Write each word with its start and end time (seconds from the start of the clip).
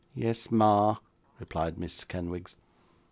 'Yes, 0.15 0.49
ma,' 0.49 0.97
replied 1.39 1.77
Miss 1.77 2.03
Kenwigs. 2.05 2.55